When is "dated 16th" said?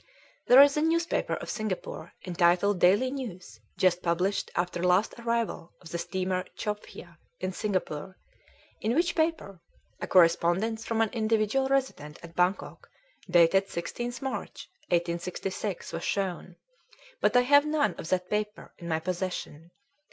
13.29-14.23